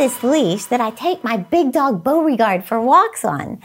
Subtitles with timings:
[0.00, 3.60] this leash that I take my big dog Beauregard for walks on.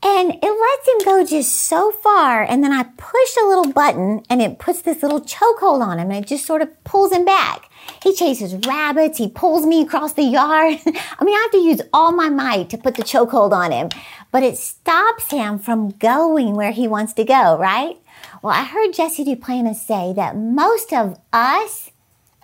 [0.00, 2.44] And it lets him go just so far.
[2.44, 6.12] And then I push a little button and it puts this little chokehold on him
[6.12, 7.68] and it just sort of pulls him back.
[8.00, 9.18] He chases rabbits.
[9.18, 10.78] He pulls me across the yard.
[10.86, 13.88] I mean, I have to use all my might to put the chokehold on him,
[14.30, 17.96] but it stops him from going where he wants to go, right?
[18.40, 21.90] Well, I heard Jesse Duplantis say that most of us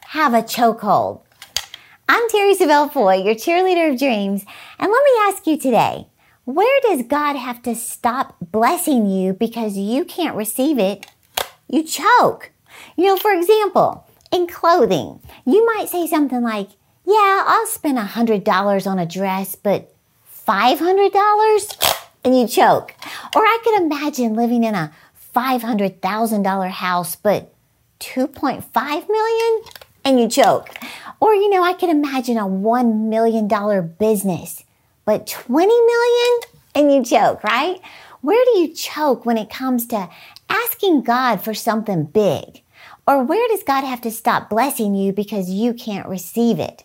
[0.07, 1.23] have a chokehold.
[2.21, 4.45] I'm Terri Savelle Foy, your cheerleader of dreams,
[4.81, 6.09] and let me ask you today,
[6.47, 11.07] where does God have to stop blessing you because you can't receive it?
[11.69, 12.51] You choke.
[12.97, 16.71] You know, for example, in clothing, you might say something like,
[17.07, 19.95] Yeah, I'll spend $100 on a dress, but
[20.45, 21.99] $500?
[22.25, 22.97] And you choke.
[23.37, 24.91] Or I could imagine living in a
[25.37, 27.55] $500,000 house, but
[28.01, 29.63] 2.5 million?
[30.09, 30.71] And you choke.
[31.21, 33.47] Or, you know, I could imagine a $1 million
[33.99, 34.65] business,
[35.05, 36.41] but 20 million?
[36.75, 37.79] And you choke, right?
[38.23, 40.09] Where do you choke when it comes to
[40.49, 42.63] asking God for something big?
[43.07, 46.85] Or where does God have to stop blessing you because you can't receive it?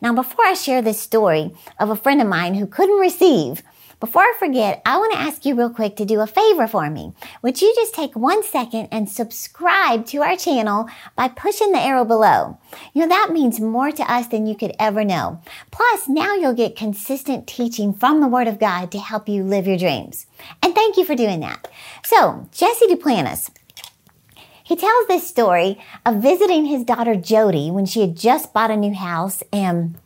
[0.00, 3.64] Now, before I share this story of a friend of mine who couldn't receive,
[4.02, 6.90] before I forget, I want to ask you real quick to do a favor for
[6.90, 7.12] me.
[7.42, 12.04] Would you just take one second and subscribe to our channel by pushing the arrow
[12.04, 12.58] below?
[12.94, 15.40] You know, that means more to us than you could ever know.
[15.70, 19.68] Plus, now you'll get consistent teaching from the Word of God to help you live
[19.68, 20.26] your dreams.
[20.64, 21.68] And thank you for doing that.
[22.02, 23.50] So, Jesse Duplantis,
[24.64, 28.76] he tells this story of visiting his daughter Jodi when she had just bought a
[28.76, 29.96] new house and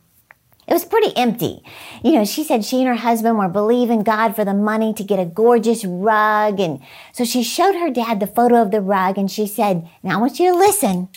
[0.67, 1.63] it was pretty empty.
[2.03, 5.03] You know, she said she and her husband were believing God for the money to
[5.03, 6.59] get a gorgeous rug.
[6.59, 6.81] And
[7.13, 10.21] so she showed her dad the photo of the rug and she said, Now I
[10.21, 11.07] want you to listen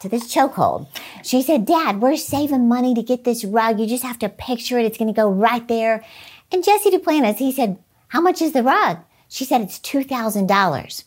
[0.00, 0.88] to this chokehold.
[1.24, 3.80] She said, Dad, we're saving money to get this rug.
[3.80, 4.84] You just have to picture it.
[4.84, 6.04] It's going to go right there.
[6.50, 7.78] And Jesse Duplantis, he said,
[8.08, 8.98] How much is the rug?
[9.28, 11.04] She said, It's $2,000.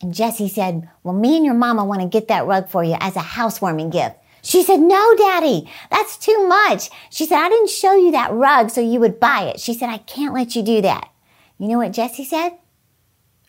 [0.00, 2.96] And Jesse said, Well, me and your mama want to get that rug for you
[3.00, 4.16] as a housewarming gift.
[4.42, 6.90] She said, No, daddy, that's too much.
[7.10, 9.60] She said, I didn't show you that rug so you would buy it.
[9.60, 11.10] She said, I can't let you do that.
[11.58, 12.50] You know what Jesse said?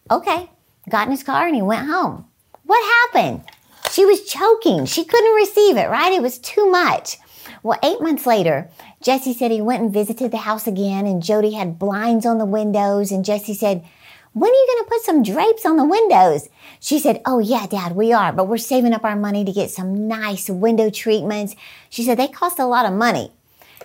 [0.10, 0.50] Okay.
[0.90, 2.26] Got in his car and he went home.
[2.64, 3.44] What happened?
[3.92, 4.86] She was choking.
[4.86, 6.14] She couldn't receive it, right?
[6.14, 7.18] It was too much.
[7.64, 8.70] Well, eight months later,
[9.02, 12.46] Jesse said he went and visited the house again and Jodi had blinds on the
[12.46, 13.86] windows and Jesse said,
[14.34, 16.50] when are you going to put some drapes on the windows?
[16.80, 19.72] She said, Oh, yeah, Dad, we are, but we're saving up our money to get
[19.72, 21.56] some nice window treatments.
[21.90, 23.32] She said, They cost a lot of money.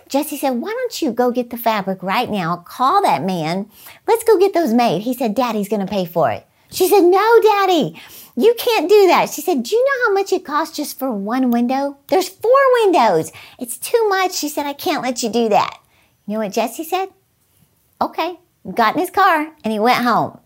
[0.07, 2.57] Jesse said, Why don't you go get the fabric right now?
[2.57, 3.69] Call that man.
[4.07, 5.01] Let's go get those made.
[5.01, 6.45] He said, Daddy's going to pay for it.
[6.69, 7.99] She said, No, Daddy,
[8.35, 9.31] you can't do that.
[9.31, 11.97] She said, Do you know how much it costs just for one window?
[12.07, 12.51] There's four
[12.83, 13.31] windows.
[13.59, 14.35] It's too much.
[14.35, 15.79] She said, I can't let you do that.
[16.27, 17.07] You know what Jesse said?
[17.99, 18.37] Okay
[18.73, 20.39] got in his car, and he went home.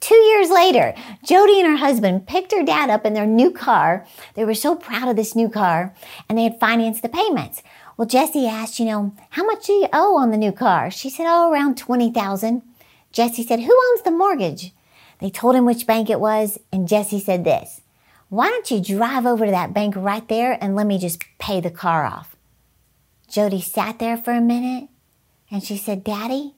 [0.00, 4.04] Two years later, Jodi and her husband picked her dad up in their new car.
[4.34, 5.94] They were so proud of this new car,
[6.28, 7.62] and they had financed the payments.
[7.96, 10.90] Well, Jesse asked, you know, how much do you owe on the new car?
[10.90, 12.62] She said, oh, around 20000
[13.12, 14.72] Jesse said, who owns the mortgage?
[15.20, 17.82] They told him which bank it was, and Jesse said this,
[18.28, 21.60] why don't you drive over to that bank right there and let me just pay
[21.60, 22.34] the car off?
[23.28, 24.88] Jodi sat there for a minute,
[25.50, 26.54] and she said, Daddy,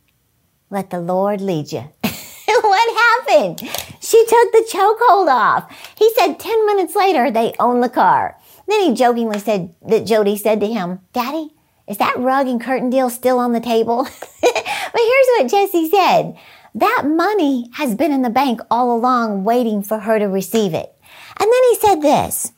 [0.75, 1.85] let the Lord lead you.
[2.47, 3.61] what happened?
[4.01, 5.95] She took the chokehold off.
[5.97, 8.37] He said 10 minutes later, they own the car.
[8.67, 11.51] Then he jokingly said that Jodi said to him, Daddy,
[11.87, 14.03] is that rug and curtain deal still on the table?
[14.43, 16.37] but here's what Jesse said.
[16.75, 20.93] That money has been in the bank all along waiting for her to receive it.
[21.39, 22.53] And then he said this,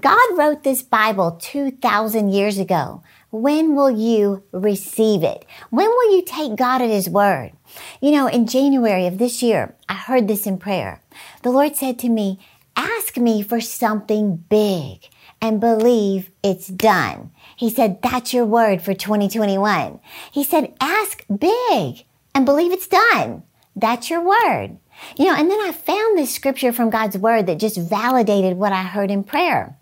[0.00, 5.44] God wrote this Bible 2,000 years ago when will you receive it?
[5.70, 7.52] When will you take God at His word?
[8.00, 11.02] You know, in January of this year, I heard this in prayer.
[11.42, 12.40] The Lord said to me,
[12.76, 15.08] ask me for something big
[15.40, 17.30] and believe it's done.
[17.56, 20.00] He said, that's your word for 2021.
[20.32, 22.04] He said, ask big
[22.34, 23.44] and believe it's done.
[23.76, 24.78] That's your word.
[25.16, 28.72] You know, and then I found this scripture from God's word that just validated what
[28.72, 29.76] I heard in prayer.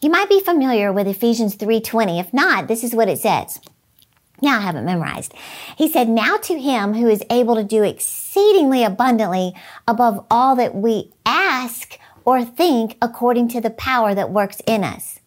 [0.00, 2.20] You might be familiar with Ephesians 3:20.
[2.20, 3.60] If not, this is what it says.
[4.42, 5.32] Now I have it memorized.
[5.76, 9.54] He said, Now to him who is able to do exceedingly abundantly
[9.88, 15.20] above all that we ask or think according to the power that works in us.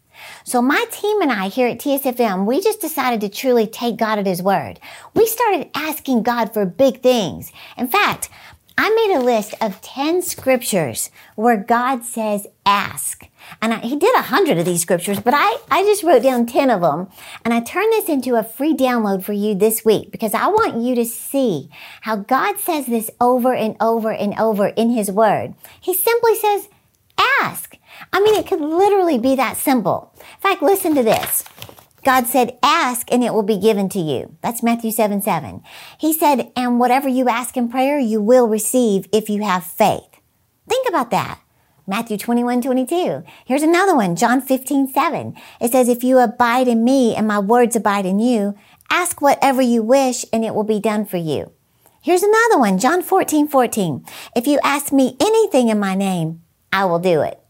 [0.43, 4.19] So my team and I here at TSFM, we just decided to truly take God
[4.19, 4.79] at His word.
[5.13, 7.51] We started asking God for big things.
[7.77, 8.29] In fact,
[8.81, 13.27] I made a list of 10 scriptures where God says ask.
[13.61, 16.45] And I, he did a hundred of these scriptures, but I, I just wrote down
[16.45, 17.09] 10 of them.
[17.43, 20.81] And I turned this into a free download for you this week because I want
[20.81, 21.69] you to see
[22.03, 25.55] how God says this over and over and over in his word.
[25.81, 26.69] He simply says,
[27.41, 27.75] ask.
[28.13, 30.13] I mean, it could literally be that simple.
[30.17, 31.43] In fact, listen to this.
[32.03, 34.37] God said, ask and it will be given to you.
[34.41, 35.61] That's Matthew 7, 7.
[35.97, 40.21] He said, and whatever you ask in prayer, you will receive if you have faith.
[40.67, 41.41] Think about that.
[41.87, 43.23] Matthew 21, 22.
[43.45, 45.35] Here's another one, John 15, 7.
[45.59, 48.55] It says, if you abide in me and my words abide in you,
[48.91, 51.51] ask whatever you wish and it will be done for you.
[52.01, 54.05] Here's another one, John 14, 14.
[54.35, 57.41] If you ask me anything in my name, I will do it.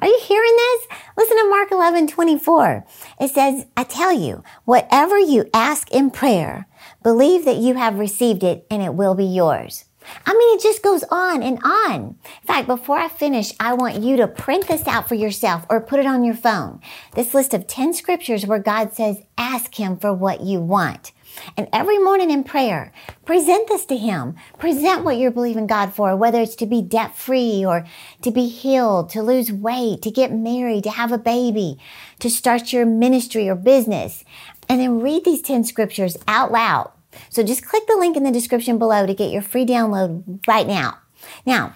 [0.00, 0.97] Are you hearing this?
[1.18, 2.86] Listen to Mark 11, 24.
[3.20, 6.68] It says, I tell you, whatever you ask in prayer,
[7.02, 9.86] believe that you have received it and it will be yours.
[10.24, 12.14] I mean, it just goes on and on.
[12.40, 15.80] In fact, before I finish, I want you to print this out for yourself or
[15.80, 16.80] put it on your phone.
[17.16, 21.10] This list of 10 scriptures where God says, ask Him for what you want.
[21.56, 22.92] And every morning in prayer,
[23.24, 24.36] present this to Him.
[24.58, 27.86] Present what you're believing God for, whether it's to be debt free or
[28.22, 31.78] to be healed, to lose weight, to get married, to have a baby,
[32.20, 34.24] to start your ministry or business.
[34.68, 36.92] And then read these 10 scriptures out loud.
[37.30, 40.66] So just click the link in the description below to get your free download right
[40.66, 40.98] now.
[41.46, 41.74] Now,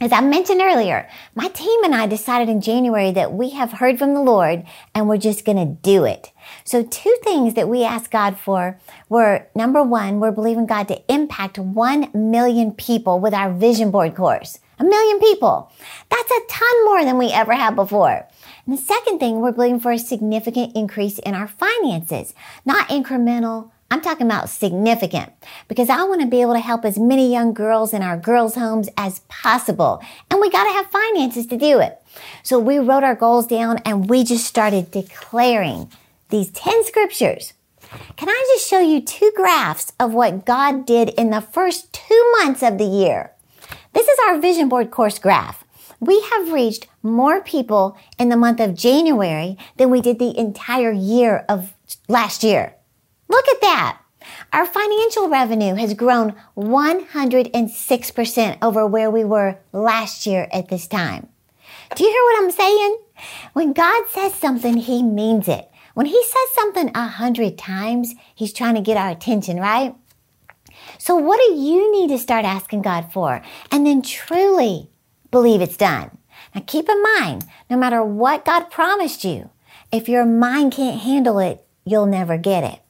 [0.00, 3.98] as I mentioned earlier, my team and I decided in January that we have heard
[3.98, 4.64] from the Lord
[4.94, 6.30] and we're just going to do it.
[6.64, 8.78] So two things that we asked God for
[9.08, 14.14] were number one, we're believing God to impact 1 million people with our vision board
[14.14, 14.60] course.
[14.78, 15.72] A million people.
[16.08, 18.28] That's a ton more than we ever had before.
[18.66, 22.34] And the second thing, we're believing for a significant increase in our finances,
[22.64, 25.32] not incremental, I'm talking about significant
[25.66, 28.54] because I want to be able to help as many young girls in our girls'
[28.54, 30.02] homes as possible.
[30.30, 31.98] And we got to have finances to do it.
[32.42, 35.90] So we wrote our goals down and we just started declaring
[36.28, 37.54] these 10 scriptures.
[38.16, 42.34] Can I just show you two graphs of what God did in the first two
[42.38, 43.32] months of the year?
[43.94, 45.64] This is our vision board course graph.
[45.98, 50.92] We have reached more people in the month of January than we did the entire
[50.92, 51.72] year of
[52.06, 52.74] last year.
[53.28, 54.00] Look at that.
[54.52, 61.28] Our financial revenue has grown 106% over where we were last year at this time.
[61.94, 62.98] Do you hear what I'm saying?
[63.52, 65.70] When God says something, He means it.
[65.94, 69.94] When He says something a hundred times, He's trying to get our attention, right?
[70.98, 73.42] So what do you need to start asking God for?
[73.70, 74.90] And then truly
[75.30, 76.16] believe it's done.
[76.54, 79.50] Now keep in mind, no matter what God promised you,
[79.90, 82.80] if your mind can't handle it, you'll never get it.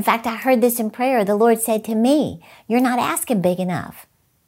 [0.00, 1.26] In fact, I heard this in prayer.
[1.26, 4.06] The Lord said to me, You're not asking big enough.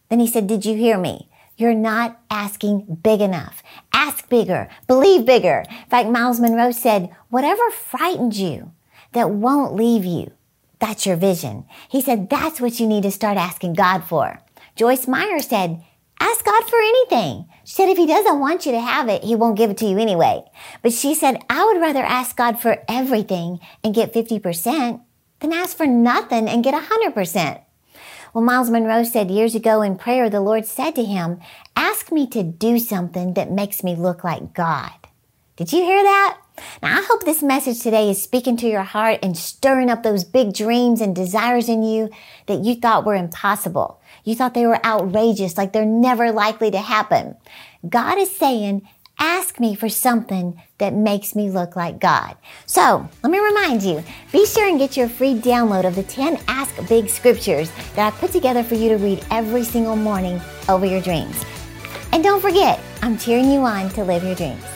[0.08, 1.28] Then He said, Did you hear me?
[1.58, 3.62] You're not asking big enough.
[3.93, 4.70] Ask bigger.
[4.87, 5.66] Believe bigger.
[5.69, 8.72] In fact, Myles Munroe said, Whatever frightens you
[9.12, 10.32] that won't leave you,
[10.78, 11.66] that's your vision.
[11.87, 14.40] He said, That's what you need to start asking God for.
[14.75, 15.84] Joyce Meyer said,
[16.19, 17.44] Ask God for anything.
[17.64, 19.87] She said, if he doesn't want you to have it, he won't give it to
[19.87, 20.44] you anyway.
[20.81, 25.02] But she said, I would rather ask God for everything and get 50%
[25.43, 27.61] than ask for nothing and get 100%.
[28.33, 31.41] Well, Myles Munroe said years ago in prayer, the Lord said to him,
[31.77, 34.93] ask me to do something that makes me look like God.
[35.57, 36.38] Did you hear that?
[36.83, 40.25] Now, I hope this message today is speaking to your heart and stirring up those
[40.25, 42.11] big dreams and desires in you
[42.47, 44.00] that you thought were impossible.
[44.25, 47.37] You thought they were outrageous, like they're never likely to happen.
[47.87, 48.88] God is saying,
[49.19, 52.37] ask me for something that makes me look like God.
[52.66, 54.02] So let me remind you
[54.33, 58.16] be sure and get your free download of the 10 Ask Big scriptures that I
[58.19, 61.45] put together for you to read every single morning over your dreams.
[62.12, 64.72] And don't forget, I'm cheering you on to live your dreams.